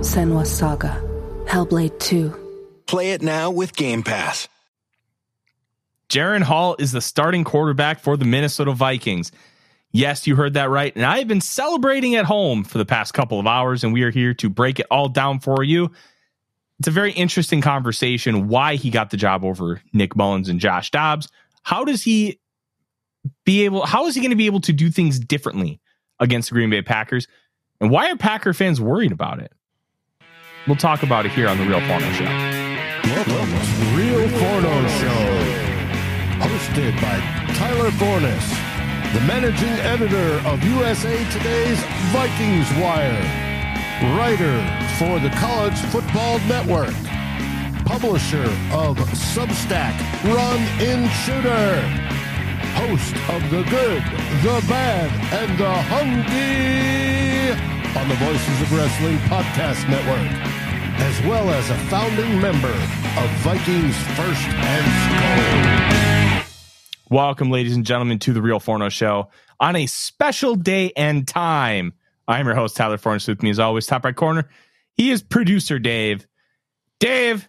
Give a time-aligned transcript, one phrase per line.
[0.00, 1.02] Senua Saga.
[1.46, 2.82] Hellblade 2.
[2.86, 4.48] Play it now with Game Pass.
[6.08, 9.32] Jaren Hall is the starting quarterback for the Minnesota Vikings.
[9.90, 10.94] Yes, you heard that right.
[10.94, 14.02] And I have been celebrating at home for the past couple of hours, and we
[14.04, 15.90] are here to break it all down for you.
[16.78, 20.92] It's a very interesting conversation why he got the job over Nick Mullens and Josh
[20.92, 21.28] Dobbs.
[21.64, 22.38] How does he
[23.44, 25.80] be able, how is he going to be able to do things differently
[26.20, 27.26] against the Green Bay Packers?
[27.80, 29.52] And why are Packer fans worried about it?
[30.68, 32.26] We'll talk about it here on The Real Forno Show.
[32.26, 35.24] Welcome to the Real Forno Show.
[36.44, 38.50] Hosted by Tyler Forness,
[39.14, 41.80] the managing editor of USA Today's
[42.12, 43.16] Vikings Wire,
[44.18, 44.60] writer
[44.98, 46.94] for the College Football Network,
[47.86, 51.80] publisher of Substack Run In Shooter,
[52.76, 54.02] host of The Good,
[54.44, 57.08] The Bad, and The Hungry
[57.96, 60.47] on the Voices of Wrestling Podcast Network
[60.98, 67.08] as well as a founding member of Vikings First and SKOL.
[67.10, 71.94] Welcome, ladies and gentlemen, to the Real Forno Show on a special day and time.
[72.26, 73.28] I'm your host, Tyler Forness.
[73.28, 74.48] With me, as always, top right corner.
[74.94, 76.26] He is producer Dave.
[77.00, 77.48] Dave,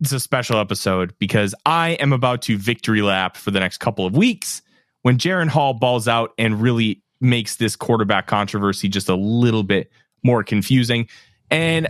[0.00, 4.06] it's a special episode because I am about to victory lap for the next couple
[4.06, 4.62] of weeks
[5.02, 9.90] when Jaren Hall balls out and really makes this quarterback controversy just a little bit
[10.22, 11.08] more confusing.
[11.50, 11.88] And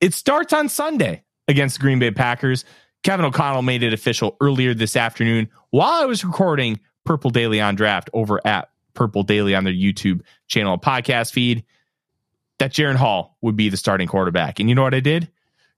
[0.00, 2.64] it starts on Sunday against the Green Bay Packers.
[3.02, 7.74] Kevin O'Connell made it official earlier this afternoon while I was recording Purple Daily on
[7.74, 11.64] Draft over at Purple Daily on their YouTube channel and podcast feed
[12.58, 14.60] that Jaren Hall would be the starting quarterback.
[14.60, 15.30] And you know what I did?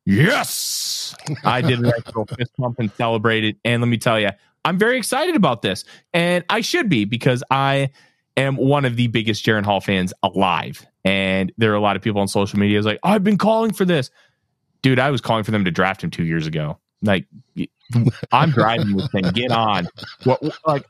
[0.05, 1.93] Yes, I did a
[2.37, 3.57] fist pump and celebrated.
[3.65, 4.31] And let me tell you,
[4.65, 7.91] I'm very excited about this, and I should be because I
[8.37, 10.87] am one of the biggest Jaren Hall fans alive.
[11.05, 13.73] And there are a lot of people on social media is like, I've been calling
[13.73, 14.11] for this,
[14.83, 14.99] dude.
[14.99, 16.79] I was calling for them to draft him two years ago.
[17.03, 17.27] Like,
[18.33, 19.25] I'm driving this thing.
[19.33, 19.89] Get on.
[20.25, 20.87] What like?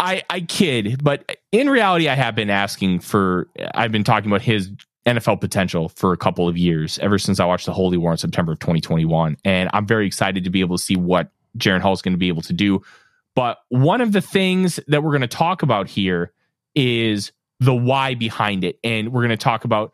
[0.00, 3.48] I I kid, but in reality, I have been asking for.
[3.74, 4.70] I've been talking about his
[5.06, 8.18] NFL potential for a couple of years, ever since I watched the Holy War in
[8.18, 11.94] September of 2021, and I'm very excited to be able to see what Jaren Hall
[11.94, 12.82] is going to be able to do.
[13.38, 16.32] But one of the things that we're going to talk about here
[16.74, 19.92] is the why behind it, and we're going to talk about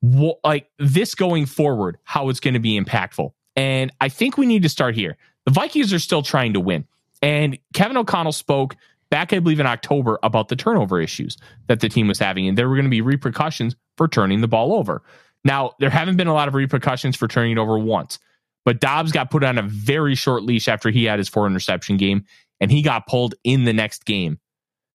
[0.00, 3.34] what, like this going forward, how it's going to be impactful.
[3.56, 5.18] And I think we need to start here.
[5.44, 6.86] The Vikings are still trying to win,
[7.20, 8.74] and Kevin O'Connell spoke
[9.10, 12.56] back, I believe, in October about the turnover issues that the team was having, and
[12.56, 15.02] there were going to be repercussions for turning the ball over.
[15.44, 18.18] Now, there haven't been a lot of repercussions for turning it over once,
[18.64, 21.98] but Dobbs got put on a very short leash after he had his four interception
[21.98, 22.24] game,
[22.62, 24.38] and he got pulled in the next game.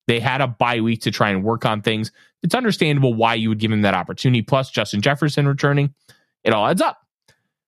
[0.07, 2.13] They had a bye week to try and work on things.
[2.41, 4.41] It's understandable why you would give him that opportunity.
[4.41, 5.93] Plus, Justin Jefferson returning,
[6.45, 6.97] it all adds up.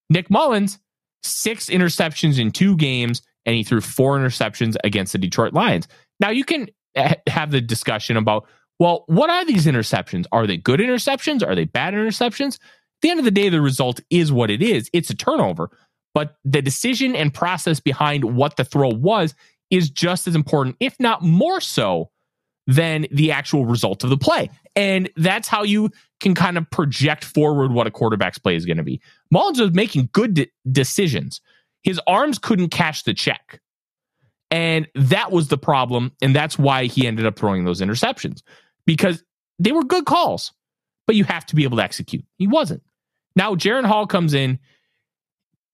[0.08, 0.78] Nick Mullens,
[1.22, 5.86] six interceptions in two games, and he threw four interceptions against the Detroit Lions.
[6.18, 6.68] Now, you can
[7.28, 8.48] have the discussion about,
[8.78, 10.24] well, what are these interceptions?
[10.32, 11.46] Are they good interceptions?
[11.46, 12.54] Are they bad interceptions?
[12.54, 14.88] At the end of the day, the result is what it is.
[14.94, 15.70] It's a turnover.
[16.14, 19.34] But the decision and process behind what the throw was
[19.70, 22.10] is just as important, if not more so,
[22.66, 24.48] than the actual result of the play.
[24.76, 25.90] And that's how you
[26.20, 29.00] can kind of project forward what a quarterback's play is going to be.
[29.32, 31.40] Mullens was making good de- decisions.
[31.82, 33.60] His arms couldn't cash the check.
[34.50, 36.12] And that was the problem.
[36.22, 38.42] And that's why he ended up throwing those interceptions
[38.86, 39.24] because
[39.58, 40.52] they were good calls,
[41.06, 42.24] but you have to be able to execute.
[42.36, 42.82] He wasn't.
[43.36, 44.58] Now, Jaren Hall comes in.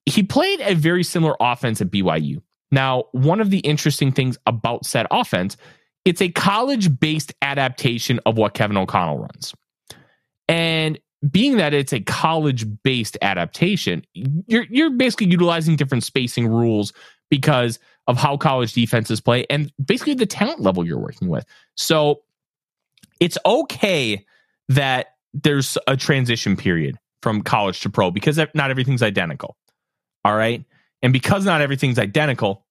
[0.05, 2.41] He played a very similar offense at BYU.
[2.71, 5.57] Now, one of the interesting things about said offense,
[6.05, 9.55] it's a college based adaptation of what Kevin O'Connell runs.
[10.49, 10.99] And
[11.31, 16.93] being that it's a college based adaptation, you're, you're basically utilizing different spacing rules
[17.31, 21.45] because of how college defenses play and basically the talent level you're working with.
[21.75, 22.23] So
[23.19, 24.25] it's okay
[24.69, 29.57] that there's a transition period from college to pro because not everything's identical.
[30.25, 30.65] All right.
[31.07, 32.67] And because not everything's identical,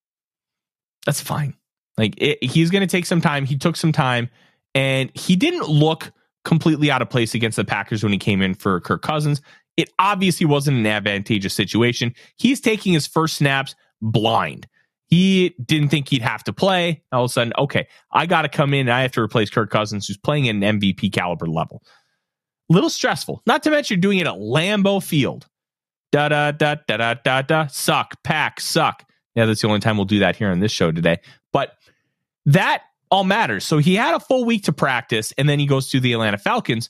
[1.05, 1.55] that's fine.
[1.97, 3.45] Like it, he's going to take some time.
[3.45, 4.29] He took some time
[4.73, 6.11] and he didn't look
[6.43, 9.41] completely out of place against the Packers when he came in for Kirk Cousins.
[9.77, 12.13] It obviously wasn't an advantageous situation.
[12.35, 14.67] He's taking his first snaps blind.
[15.07, 17.03] He didn't think he'd have to play.
[17.13, 19.49] All of a sudden, okay, I got to come in and I have to replace
[19.49, 21.83] Kirk Cousins, who's playing at an MVP caliber level.
[22.67, 23.43] Little stressful.
[23.45, 25.47] Not to mention doing it at Lambeau Field.
[26.15, 27.67] Da da da da da da da.
[27.67, 29.03] Suck, pack, suck.
[29.35, 31.19] Yeah, that's the only time we'll do that here on this show today.
[31.51, 31.73] But
[32.45, 33.65] that all matters.
[33.65, 36.37] So he had a full week to practice, and then he goes to the Atlanta
[36.37, 36.89] Falcons,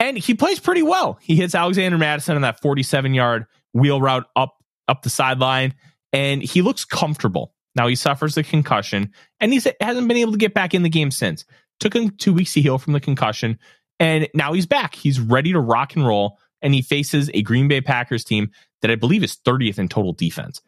[0.00, 1.20] and he plays pretty well.
[1.22, 4.56] He hits Alexander Mattison on that 47 yard wheel route up
[4.88, 5.72] up the sideline,
[6.12, 7.54] and he looks comfortable.
[7.76, 10.90] Now he suffers a concussion, and he hasn't been able to get back in the
[10.90, 11.44] game since.
[11.78, 13.60] Took him two weeks to heal from the concussion,
[14.00, 14.96] and now he's back.
[14.96, 18.50] He's ready to rock and roll, and he faces a Green Bay Packers team
[18.80, 20.60] that I believe is 30th in total defense.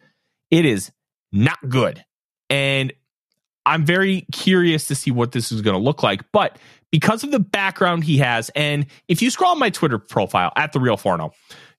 [0.50, 0.92] It is
[1.32, 2.04] not good.
[2.50, 2.92] And
[3.66, 6.22] I'm very curious to see what this is going to look like.
[6.32, 6.58] But
[6.90, 10.72] because of the background he has, and if you scroll on my Twitter profile at
[10.72, 11.32] the Real Forno,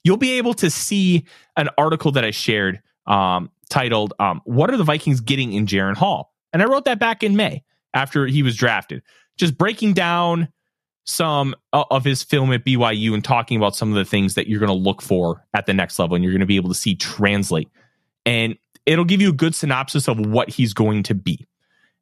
[0.03, 1.25] you'll be able to see
[1.57, 5.95] an article that I shared um, titled um, "What are the Vikings getting in Jaren
[5.95, 7.63] Hall?" And I wrote that back in May
[7.94, 9.03] after he was drafted,
[9.38, 10.50] just breaking down
[11.06, 14.60] some of his film at BYU and talking about some of the things that you're
[14.60, 16.75] going to look for at the next level, and you're going to be able to
[16.75, 17.69] see translate.
[18.25, 21.48] And it'll give you a good synopsis of what he's going to be.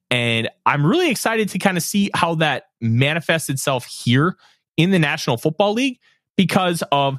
[0.10, 4.38] And I'm really excited to kind of see how that manifests itself here
[4.78, 6.00] in the National Football League
[6.38, 7.18] because of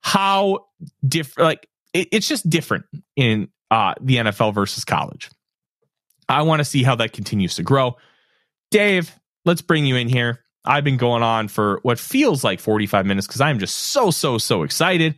[0.00, 0.66] how
[1.06, 2.86] different, like, it, it's just different
[3.16, 5.30] in uh, the NFL versus college.
[6.28, 7.96] I want to see how that continues to grow.
[8.70, 9.12] Dave,
[9.44, 10.43] let's bring you in here.
[10.64, 14.38] I've been going on for what feels like 45 minutes because I'm just so, so,
[14.38, 15.14] so excited.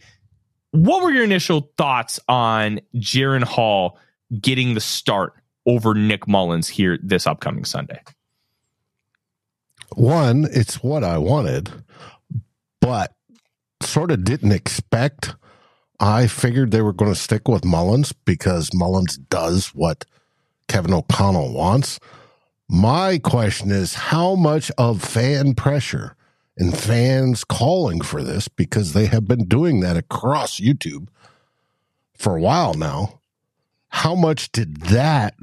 [0.72, 3.98] What were your initial thoughts on Jaren Hall
[4.40, 5.34] getting the start
[5.64, 8.00] over Nick Mullens here this upcoming Sunday?
[9.94, 11.70] One, it's what I wanted,
[12.81, 13.14] but
[13.82, 15.37] sort of didn't expect.
[16.00, 20.04] I figured they were going to stick with Mullens because Mullens does what
[20.69, 21.99] Kevin O'Connell wants.
[22.68, 26.16] My question is how much of fan pressure
[26.56, 31.08] and fans calling for this because they have been doing that across YouTube
[32.14, 33.20] for a while now
[33.96, 35.34] how much did that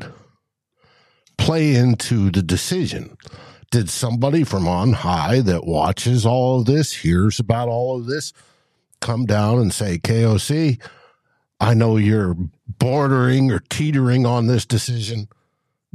[1.39, 3.17] play into the decision?
[3.71, 8.31] Did somebody from on high that watches all of this, hears about all of this,
[9.01, 10.79] come down and say, KOC,
[11.59, 12.37] I know you're
[12.67, 15.27] bordering or teetering on this decision.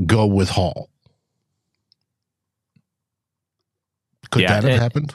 [0.04, 0.90] Go with Hall.
[4.30, 5.14] Could yeah, that have it, happened?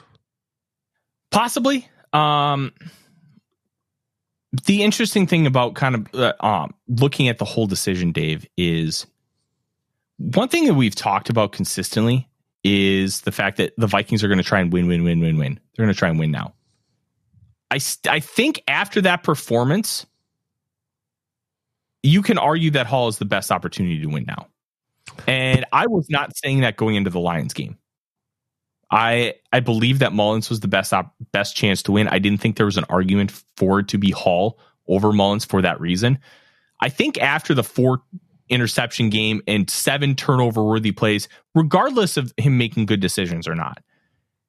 [1.30, 1.88] Possibly.
[2.12, 2.72] Um,
[4.66, 9.06] the interesting thing about kind of uh, um, looking at the whole decision, Dave, is
[10.18, 12.28] one thing that we've talked about consistently
[12.62, 15.38] is the fact that the Vikings are going to try and win, win, win, win,
[15.38, 15.60] win.
[15.76, 16.54] They're going to try and win now.
[17.70, 17.78] I
[18.08, 20.06] I think after that performance,
[22.02, 24.46] you can argue that Hall is the best opportunity to win now.
[25.26, 27.76] And I was not saying that going into the Lions game.
[28.94, 32.06] I I believe that Mullens was the best op- best chance to win.
[32.06, 35.60] I didn't think there was an argument for it to be Hall over Mullens for
[35.62, 36.18] that reason.
[36.80, 38.02] I think after the four
[38.48, 43.82] interception game and seven turnover worthy plays, regardless of him making good decisions or not,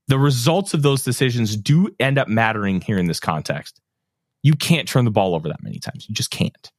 [0.08, 3.82] the results of those decisions do end up mattering here in this context.
[4.44, 6.08] You can't turn the ball over that many times.
[6.08, 6.72] You just can't.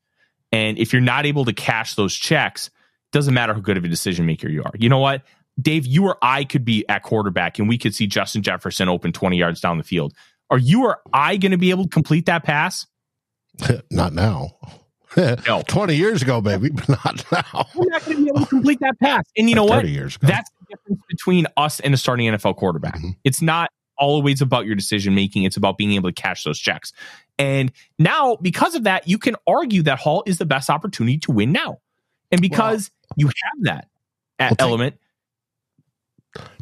[0.52, 2.70] And if you're not able to cash those checks,
[3.10, 4.72] doesn't matter how good of a decision maker you are.
[4.78, 5.22] You know what?
[5.60, 9.12] Dave, you or I could be at quarterback and we could see Justin Jefferson open
[9.12, 10.12] 20 yards down the field.
[10.50, 12.86] Are you or I going to be able to complete that pass?
[13.90, 14.50] Not now.
[15.16, 15.62] no.
[15.66, 17.66] 20 years ago, baby, but not now.
[17.74, 19.24] We're not going to be able to complete that pass.
[19.36, 19.88] And you know what?
[19.88, 20.26] Years ago.
[20.26, 22.96] That's the difference between us and a starting NFL quarterback.
[22.96, 23.10] Mm-hmm.
[23.24, 26.92] It's not always about your decision making, it's about being able to cash those checks.
[27.38, 31.32] And now, because of that, you can argue that Hall is the best opportunity to
[31.32, 31.78] win now.
[32.30, 33.88] And because well, you have that
[34.38, 34.96] well, element.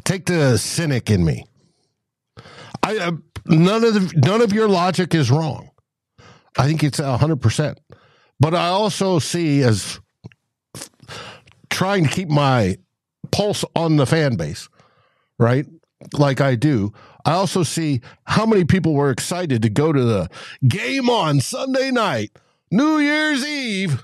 [0.05, 1.45] Take, the cynic in me.
[2.83, 3.11] I uh,
[3.47, 5.71] none of the none of your logic is wrong.
[6.57, 7.79] I think it's hundred percent.
[8.39, 9.99] But I also see as
[11.69, 12.77] trying to keep my
[13.31, 14.69] pulse on the fan base,
[15.39, 15.65] right?
[16.13, 16.93] Like I do.
[17.25, 20.29] I also see how many people were excited to go to the
[20.67, 22.31] game on Sunday night,
[22.71, 24.03] New Year's Eve.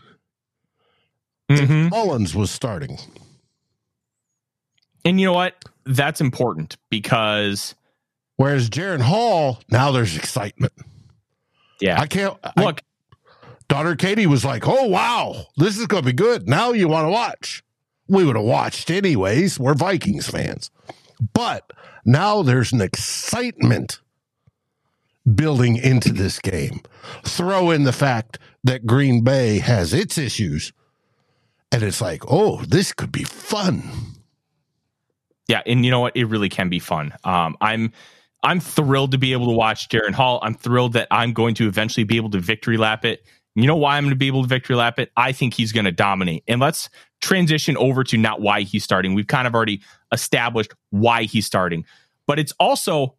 [1.50, 1.90] Mm-hmm.
[1.90, 2.98] Mullens was starting.
[5.04, 5.56] And you know what?
[5.86, 7.76] That's important because
[8.42, 10.74] Whereas Jaren Hall, now there's excitement.
[11.80, 12.02] Yeah.
[12.02, 12.82] I can't look.
[12.82, 13.16] I,
[13.68, 16.50] daughter Katie was like, oh, wow, this is going to be good.
[16.50, 17.64] Now you want to watch.
[18.08, 19.60] We would have watched anyways.
[19.60, 20.72] We're Vikings fans.
[21.36, 21.72] But
[22.04, 24.02] now there's an excitement
[25.36, 26.82] building into this game.
[27.24, 30.74] Throw in the fact that Green Bay has its issues.
[31.72, 33.84] And it's like, oh, this could be fun.
[35.52, 36.16] Yeah, and you know what?
[36.16, 37.14] It really can be fun.
[37.26, 37.92] Um, I'm
[38.42, 40.40] I'm thrilled to be able to watch Jaren Hall.
[40.42, 43.26] I'm thrilled that I'm going to eventually be able to victory lap it.
[43.54, 45.12] You know why I'm going to be able to victory lap it?
[45.18, 46.46] I think he's going to dominate.
[46.48, 46.90] And let's
[47.20, 49.14] transition over to not why he's starting.
[49.14, 49.82] We've kind of already
[50.14, 51.84] established why he's starting,
[52.28, 53.16] but it's also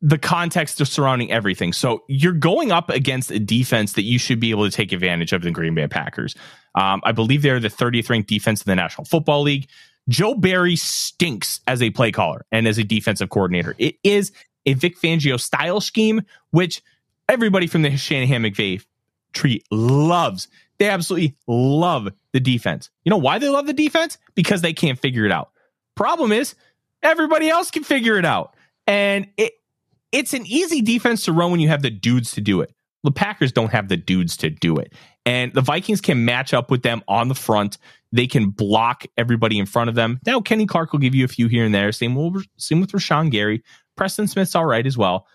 [0.00, 1.72] the context of surrounding everything.
[1.72, 5.32] So you're going up against a defense that you should be able to take advantage
[5.32, 6.36] of the Green Bay Packers.
[6.76, 9.68] Um, I believe they're the 30th ranked defense in the National Football League.
[10.08, 13.74] Joe Barry stinks as a play caller and as a defensive coordinator.
[13.78, 14.32] It is
[14.66, 16.82] a Vic Fangio style scheme, which
[17.28, 18.84] everybody from the Shanahan McVay
[19.32, 20.48] tree loves.
[20.78, 22.90] They absolutely love the defense.
[23.04, 24.18] You know why they love the defense?
[24.34, 25.50] Because they can't figure it out.
[25.94, 26.54] Problem is,
[27.02, 28.54] everybody else can figure it out.
[28.86, 29.52] And it
[30.10, 32.74] it's an easy defense to run when you have the dudes to do it.
[33.02, 34.92] The Packers don't have the dudes to do it.
[35.24, 37.78] And the Vikings can match up with them on the front.
[38.12, 40.20] They can block everybody in front of them.
[40.26, 41.90] Now, Kenny Clark will give you a few here and there.
[41.92, 42.14] Same,
[42.58, 43.62] same with Rashan Gary.
[43.96, 45.26] Preston Smith's all right as well.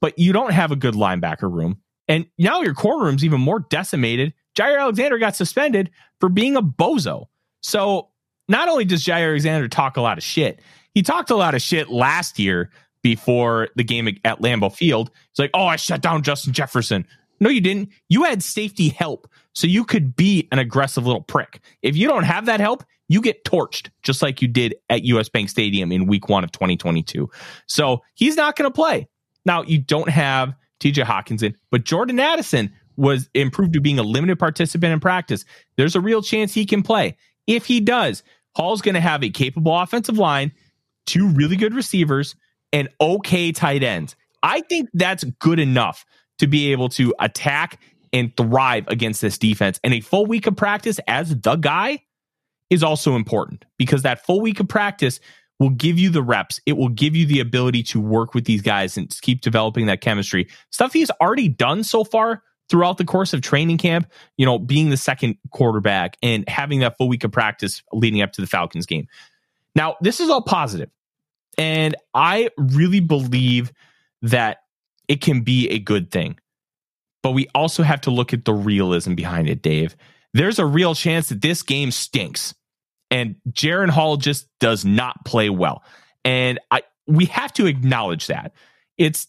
[0.00, 1.80] But you don't have a good linebacker room.
[2.08, 4.32] And now your corner room's even more decimated.
[4.56, 7.26] Jaire Alexander got suspended for being a bozo.
[7.60, 8.08] So
[8.48, 10.60] not only does Jaire Alexander talk a lot of shit,
[10.94, 12.70] he talked a lot of shit last year
[13.02, 15.10] before the game at Lambeau Field.
[15.30, 17.06] It's like, oh, I shut down Justin Jefferson.
[17.40, 17.90] No, you didn't.
[18.08, 21.60] You had safety help so you could be an aggressive little prick.
[21.82, 25.28] If you don't have that help, you get torched just like you did at US
[25.28, 27.28] Bank Stadium in week one of 2022.
[27.66, 29.08] So he's not going to play.
[29.44, 34.38] Now, you don't have TJ Hockenson, but Jordan Addison was improved to being a limited
[34.38, 35.44] participant in practice.
[35.76, 37.16] There's a real chance he can play.
[37.46, 38.22] If he does,
[38.54, 40.52] Hall's going to have a capable offensive line,
[41.06, 42.34] two really good receivers,
[42.72, 44.16] and okay tight ends.
[44.42, 46.04] I think that's good enough
[46.38, 47.80] to be able to attack
[48.12, 49.78] and thrive against this defense.
[49.84, 52.02] And a full week of practice as the guy
[52.70, 55.20] is also important because that full week of practice
[55.58, 56.60] will give you the reps.
[56.66, 60.00] It will give you the ability to work with these guys and keep developing that
[60.00, 60.48] chemistry.
[60.70, 64.90] Stuff he's already done so far throughout the course of training camp, you know, being
[64.90, 68.86] the second quarterback and having that full week of practice leading up to the Falcons
[68.86, 69.06] game.
[69.74, 70.90] Now, this is all positive.
[71.56, 73.72] And I really believe
[74.22, 74.58] that
[75.08, 76.38] it can be a good thing.
[77.22, 79.96] But we also have to look at the realism behind it, Dave.
[80.34, 82.54] There's a real chance that this game stinks
[83.10, 85.82] and Jaren Hall just does not play well.
[86.24, 88.52] And I we have to acknowledge that.
[88.96, 89.26] It's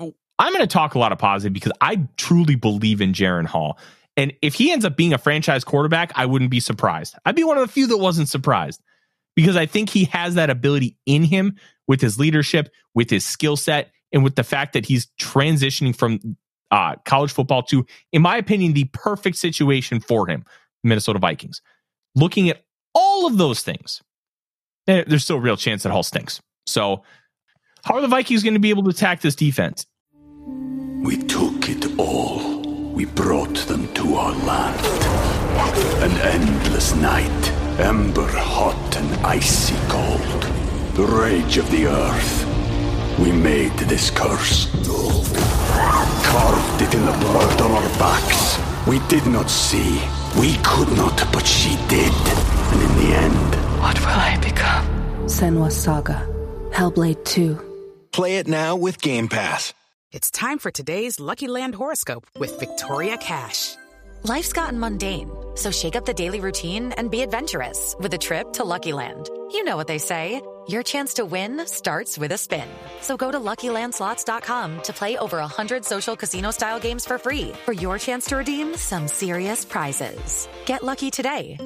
[0.00, 3.78] I'm going to talk a lot of positive because I truly believe in Jaren Hall.
[4.16, 7.14] And if he ends up being a franchise quarterback, I wouldn't be surprised.
[7.24, 8.80] I'd be one of the few that wasn't surprised
[9.36, 11.56] because I think he has that ability in him
[11.86, 16.36] with his leadership, with his skill set, and with the fact that he's transitioning from
[16.70, 20.44] uh, college football to, in my opinion, the perfect situation for him,
[20.84, 21.62] Minnesota Vikings.
[22.14, 22.64] Looking at
[22.94, 24.02] all of those things,
[24.86, 26.40] eh, there's still a real chance that Hall stinks.
[26.66, 27.02] So,
[27.84, 29.86] how are the Vikings going to be able to attack this defense?
[31.02, 32.60] We took it all.
[32.92, 34.80] We brought them to our land.
[36.02, 37.50] An endless night,
[37.80, 40.42] ember hot and icy cold.
[40.94, 42.49] The rage of the earth.
[43.20, 44.66] We made this curse.
[46.24, 48.58] Carved it in the blood on our backs.
[48.86, 50.00] We did not see.
[50.38, 52.12] We could not, but she did.
[52.72, 53.54] And in the end...
[53.80, 54.86] What will I become?
[55.26, 56.26] Senua Saga.
[56.72, 57.58] Hellblade 2.
[58.12, 59.74] Play it now with Game Pass.
[60.12, 63.76] It's time for today's Lucky Land horoscope with Victoria Cash.
[64.22, 68.52] Life's gotten mundane, so shake up the daily routine and be adventurous with a trip
[68.54, 69.28] to Lucky Land.
[69.52, 70.42] You know what they say.
[70.68, 72.68] Your chance to win starts with a spin.
[73.00, 77.98] So go to LuckyLandSlots.com to play over 100 social casino-style games for free for your
[77.98, 80.48] chance to redeem some serious prizes.
[80.66, 81.56] Get lucky today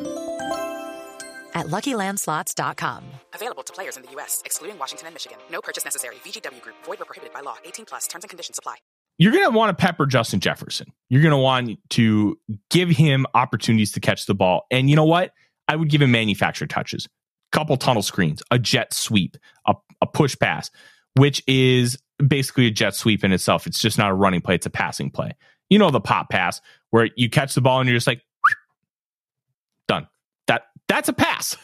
[1.54, 3.04] at LuckyLandSlots.com.
[3.34, 5.38] Available to players in the U.S., excluding Washington and Michigan.
[5.50, 6.16] No purchase necessary.
[6.24, 6.76] VGW Group.
[6.84, 7.56] Void or prohibited by law.
[7.64, 8.06] 18 plus.
[8.06, 8.76] Terms and conditions apply.
[9.18, 10.92] You're going to want to pepper Justin Jefferson.
[11.08, 12.38] You're going to want to
[12.70, 14.66] give him opportunities to catch the ball.
[14.70, 15.32] And you know what?
[15.68, 17.08] I would give him manufactured touches
[17.54, 20.70] couple tunnel screens, a jet sweep, a, a push pass,
[21.16, 21.96] which is
[22.26, 23.66] basically a jet sweep in itself.
[23.66, 25.32] It's just not a running play, it's a passing play.
[25.70, 28.20] You know the pop pass where you catch the ball and you're just like
[29.88, 30.08] done.
[30.48, 31.56] That that's a pass.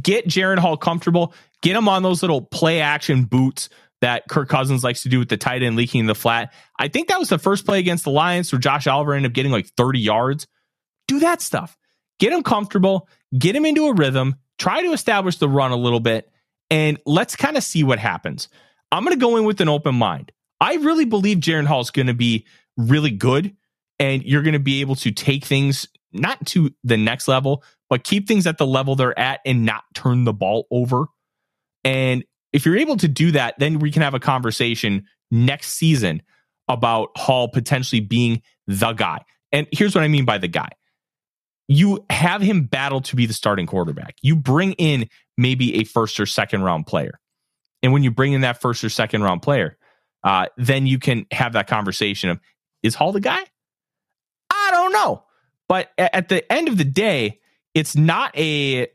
[0.00, 3.68] Get Jaren Hall comfortable, get him on those little play action boots
[4.00, 6.52] that Kirk Cousins likes to do with the tight end leaking the flat.
[6.78, 9.34] I think that was the first play against the Lions where Josh Oliver ended up
[9.34, 10.46] getting like 30 yards.
[11.08, 11.76] Do that stuff.
[12.18, 15.98] Get him comfortable, get him into a rhythm, try to establish the run a little
[15.98, 16.30] bit,
[16.70, 18.48] and let's kind of see what happens.
[18.92, 20.30] I'm going to go in with an open mind.
[20.60, 23.56] I really believe Jaren Hall is going to be really good,
[23.98, 28.04] and you're going to be able to take things not to the next level, but
[28.04, 31.06] keep things at the level they're at and not turn the ball over.
[31.82, 36.22] And if you're able to do that, then we can have a conversation next season
[36.68, 39.24] about Hall potentially being the guy.
[39.50, 40.68] And here's what I mean by the guy
[41.68, 44.16] you have him battle to be the starting quarterback.
[44.22, 47.18] You bring in maybe a first or second round player.
[47.82, 49.76] And when you bring in that first or second round player,
[50.24, 52.40] uh, then you can have that conversation of
[52.82, 53.40] is Hall the guy?
[54.50, 55.24] I don't know.
[55.68, 57.40] But at the end of the day,
[57.74, 58.88] it's not a.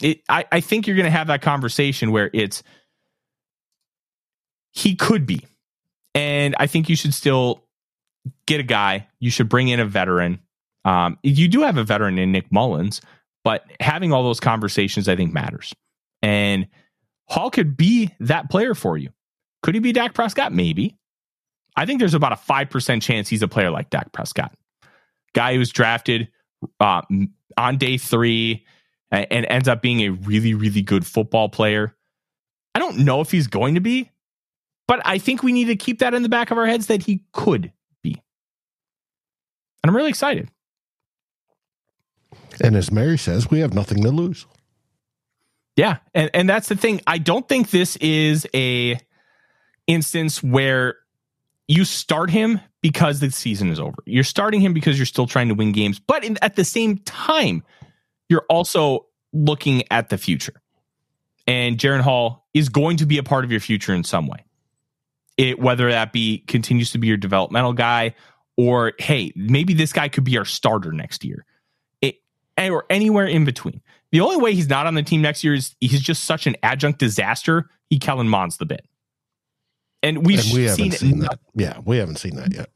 [0.00, 2.62] It, I, I think you're going to have that conversation where it's
[4.72, 5.46] he could be.
[6.14, 7.64] And I think you should still
[8.46, 9.08] get a guy.
[9.18, 10.40] You should bring in a veteran
[10.84, 13.00] um, you do have a veteran in Nick Mullens,
[13.44, 15.74] but having all those conversations, I think, matters.
[16.22, 16.68] And
[17.28, 19.10] Hall could be that player for you.
[19.62, 20.52] Could he be Dak Prescott?
[20.52, 20.96] Maybe.
[21.76, 24.52] I think there's about a 5% chance he's a player like Dak Prescott.
[25.34, 26.28] Guy who was drafted
[26.80, 27.02] uh,
[27.56, 28.66] on day three
[29.10, 31.94] and ends up being a really, really good football player.
[32.74, 34.10] I don't know if he's going to be,
[34.88, 37.02] but I think we need to keep that in the back of our heads that
[37.02, 38.12] he could be.
[39.82, 40.50] And I'm really excited.
[42.60, 44.46] And as Mary says, we have nothing to lose.
[45.76, 47.00] Yeah, and and that's the thing.
[47.06, 48.98] I don't think this is a
[49.86, 50.96] instance where
[51.66, 53.96] you start him because the season is over.
[54.04, 56.98] You're starting him because you're still trying to win games, but in, at the same
[56.98, 57.62] time,
[58.28, 60.60] you're also looking at the future.
[61.46, 64.44] And Jaren Hall is going to be a part of your future in some way.
[65.38, 68.14] It whether that be continues to be your developmental guy
[68.58, 71.46] or hey, maybe this guy could be our starter next year
[72.58, 73.80] or anywhere in between.
[74.10, 76.56] The only way he's not on the team next year is he's just such an
[76.62, 77.70] adjunct disaster.
[77.88, 78.86] He Kellen Mond's the bit.
[80.02, 81.38] And we've and we seen, seen that.
[81.54, 82.70] Yeah, we haven't seen that yet.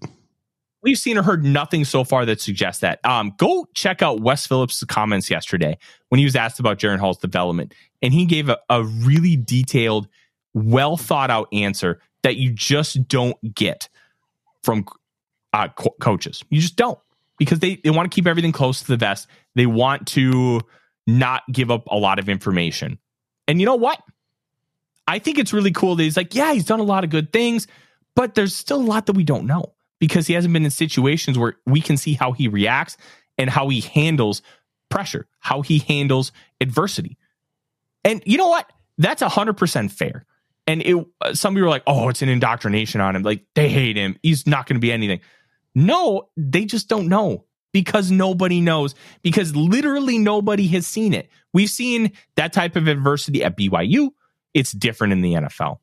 [0.83, 3.05] We've seen or heard nothing so far that suggests that.
[3.05, 5.79] Um, go check out Wes Phillips' comments yesterday
[6.11, 10.07] when he was asked about Jaren Hall's development, and he gave a, a really detailed,
[10.55, 13.89] well thought out answer that you just don't get
[14.63, 14.87] from
[15.53, 16.45] uh, co- coaches.
[16.51, 16.99] You just don't
[17.39, 19.29] because they, they want to keep everything close to the vest.
[19.55, 20.61] They want to
[21.07, 22.99] not give up a lot of information.
[23.47, 24.03] And you know what?
[25.07, 27.33] I think it's really cool that he's like, yeah, he's done a lot of good
[27.33, 27.67] things,
[28.15, 31.39] but there's still a lot that we don't know because he hasn't been in situations
[31.39, 32.97] where we can see how he reacts
[33.39, 34.43] and how he handles
[34.89, 37.19] pressure, how he handles adversity.
[38.05, 38.71] And you know what?
[38.99, 40.25] That's 100% fair.
[40.67, 43.23] And it, uh, some people are like, oh, it's an indoctrination on him.
[43.23, 44.19] Like, they hate him.
[44.23, 45.21] He's not going to be anything.
[45.77, 51.29] No, they just don't know because nobody knows, because literally nobody has seen it.
[51.53, 54.09] We've seen that type of adversity at BYU.
[54.55, 55.81] It's different in the NFL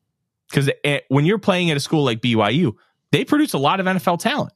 [0.50, 2.74] because eh, when you're playing at a school like BYU,
[3.12, 4.52] they produce a lot of NFL talent.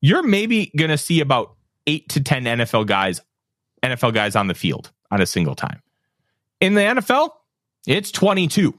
[0.00, 1.54] You're maybe going to see about
[1.86, 3.20] eight to 10 NFL guys,
[3.84, 5.80] NFL guys on the field on a single time.
[6.60, 7.30] In the NFL,
[7.86, 8.76] it's 22.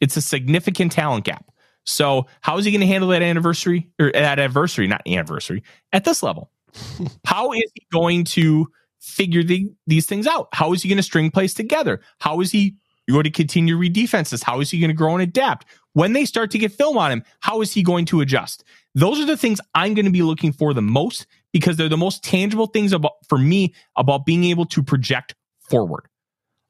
[0.00, 1.52] It's a significant talent gap.
[1.84, 6.04] So how is he going to handle that anniversary or that adversary, not anniversary, at
[6.04, 6.50] this level?
[7.24, 8.68] how is he going to
[9.00, 10.48] figure the, these things out?
[10.52, 12.00] How is he going to string plays together?
[12.18, 12.76] How is he
[13.10, 14.42] going to continue to read defenses?
[14.42, 15.66] How is he going to grow and adapt?
[15.92, 18.64] When they start to get film on him, how is he going to adjust?
[18.94, 21.96] Those are the things I'm going to be looking for the most because they're the
[21.96, 26.08] most tangible things about for me about being able to project forward.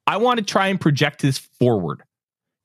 [0.07, 2.03] I want to try and project this forward.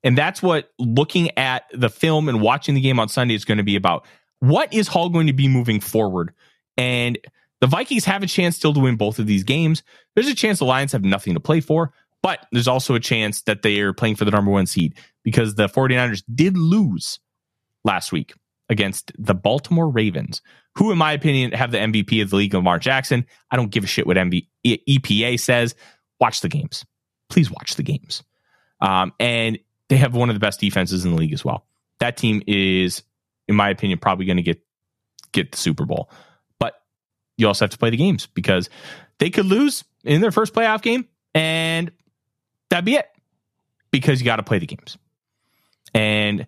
[0.03, 3.57] And that's what looking at the film and watching the game on Sunday is going
[3.57, 4.05] to be about.
[4.39, 6.33] What is Hall going to be moving forward?
[6.77, 7.17] And
[7.59, 9.83] the Vikings have a chance still to win both of these games.
[10.15, 13.41] There's a chance the Lions have nothing to play for, But there's also a chance
[13.43, 17.19] that they are playing for the number one seed because the 49ers did lose
[17.83, 18.33] last week
[18.69, 20.41] against the Baltimore Ravens,
[20.75, 23.25] who, in my opinion, have the MVP of the league, Lamar Jackson.
[23.51, 25.75] I don't give a shit what MB- EPA says.
[26.19, 26.85] Watch the games.
[27.29, 28.23] Please watch the games.
[28.81, 31.65] Um, and they have one of the best defenses in the league as well.
[31.99, 33.03] That team is,
[33.47, 34.61] in my opinion, probably going to get
[35.31, 36.09] get the Super Bowl.
[36.59, 36.81] But
[37.37, 38.69] you also have to play the games because
[39.19, 41.91] they could lose in their first playoff game and
[42.69, 43.07] that'd be it
[43.91, 44.97] because you got to play the games.
[45.93, 46.47] And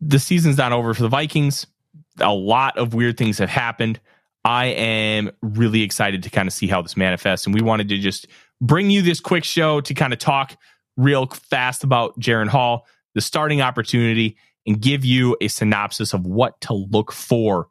[0.00, 1.66] the season's not over for the Vikings.
[2.18, 4.00] A lot of weird things have happened.
[4.44, 7.46] I am really excited to kind of see how this manifests.
[7.46, 8.26] And we wanted to just
[8.60, 10.56] bring you this quick show to kind of talk
[11.00, 14.36] real fast about Jaren Hall, the starting opportunity,
[14.66, 17.68] and give you a synopsis of what to look for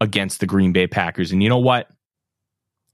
[0.00, 1.32] against the Green Bay Packers.
[1.32, 1.88] And you know what?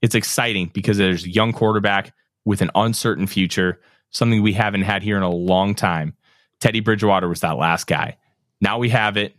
[0.03, 5.03] It's exciting because there's a young quarterback with an uncertain future, something we haven't had
[5.03, 6.15] here in a long time.
[6.61, 8.17] Teddy Bridgewater was that last guy.
[8.61, 9.35] Now we have it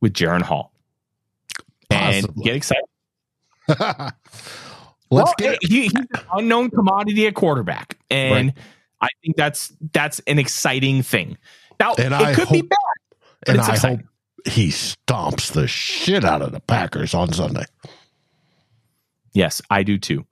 [0.00, 0.72] with Jaren Hall.
[1.90, 2.44] And Possibly.
[2.44, 2.84] get excited.
[5.12, 7.98] Let's well, get he, he's an unknown commodity at quarterback.
[8.10, 8.54] And
[9.00, 11.38] I think that's that's an exciting thing.
[11.78, 12.78] Now And it I could be bad,
[13.46, 13.98] and I exciting.
[13.98, 14.06] hope
[14.54, 17.64] he stomps the shit out of the Packers on Sunday.
[19.32, 20.26] Yes, I do too.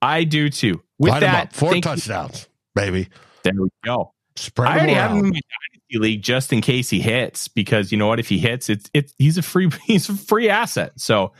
[0.00, 0.82] I do too.
[0.98, 1.52] With Light that, up.
[1.54, 3.08] Four thank you- touchdowns, baby.
[3.42, 4.12] There we go.
[4.36, 7.92] Spread I already have him in my dynasty league just in case he hits, because
[7.92, 8.18] you know what?
[8.18, 10.92] If he hits, it's it's he's a free he's a free asset.
[10.96, 11.32] So,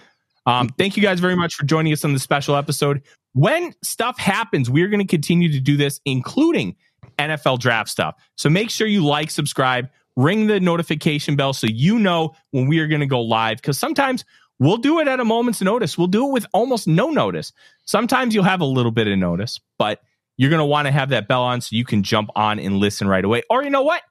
[0.46, 3.02] um, thank you guys very much for joining us on this special episode.
[3.34, 6.76] When stuff happens, we're going to continue to do this, including
[7.18, 8.14] NFL draft stuff.
[8.36, 12.78] So make sure you like, subscribe, ring the notification bell so you know when we
[12.78, 13.58] are going to go live.
[13.58, 14.24] Because sometimes
[14.58, 15.98] we'll do it at a moment's notice.
[15.98, 17.52] We'll do it with almost no notice.
[17.84, 20.00] Sometimes you'll have a little bit of notice, but
[20.36, 22.78] you're going to want to have that bell on so you can jump on and
[22.78, 23.42] listen right away.
[23.50, 24.02] Or you know what?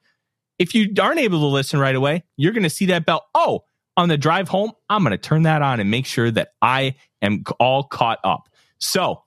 [0.60, 3.26] If you aren't able to listen right away, you're going to see that bell.
[3.34, 3.64] Oh,
[3.98, 6.96] on the drive home, I'm going to turn that on and make sure that I
[7.22, 8.50] am all caught up.
[8.84, 9.24] So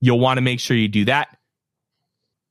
[0.00, 1.36] you'll want to make sure you do that.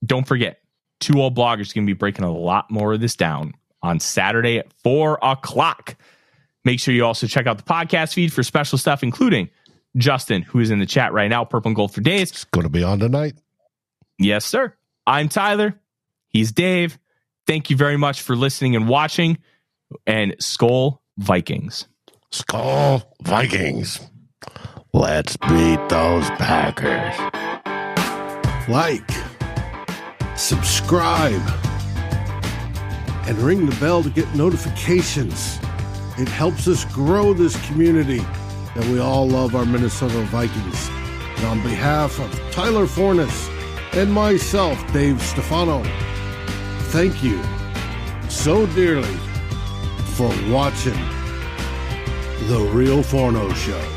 [0.05, 0.61] Don't forget,
[0.99, 4.57] two old bloggers going to be breaking a lot more of this down on Saturday
[4.57, 5.95] at four o'clock.
[6.63, 9.49] Make sure you also check out the podcast feed for special stuff, including
[9.97, 12.31] Justin, who is in the chat right now, Purple and Gold for Days.
[12.31, 13.35] It's going to be on tonight.
[14.19, 14.73] Yes, sir.
[15.05, 15.79] I'm Tyler.
[16.29, 16.97] He's Dave.
[17.45, 19.37] Thank you very much for listening and watching.
[20.05, 21.87] And Skol Vikings.
[22.31, 24.01] Skol Vikings.
[24.99, 27.15] Let's beat those Packers.
[28.67, 29.07] like,
[30.35, 31.39] subscribe,
[33.27, 35.59] and ring the bell to get notifications.
[36.17, 38.25] It helps us grow this community
[38.73, 40.89] that we all love our Minnesota Vikings.
[40.89, 43.49] And on behalf of Tyler Forness
[43.93, 45.83] and myself, Dave Stefano,
[46.89, 47.39] thank you
[48.29, 49.15] so dearly
[50.15, 50.99] for watching
[52.47, 53.96] The Real Forno Show.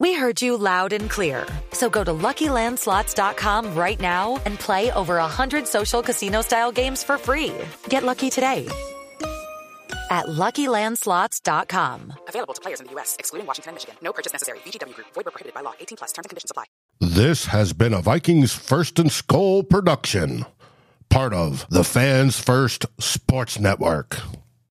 [0.00, 1.46] We heard you loud and clear.
[1.72, 7.52] So go to LuckyLandSlots.com right now and play over 100 social casino-style games for free.
[7.88, 8.68] Get lucky today
[10.10, 12.12] at LuckyLandSlots.com.
[12.28, 13.96] Available to players in the U.S., excluding Washington and Michigan.
[14.02, 14.58] No purchase necessary.
[14.60, 15.08] VGW Group.
[15.14, 15.72] Void were prohibited by law.
[15.80, 16.12] 18 plus.
[16.12, 16.64] Terms and conditions apply.
[17.00, 20.44] This has been a Vikings First and SKOL production,
[21.08, 24.18] part of the Fans First Sports Network.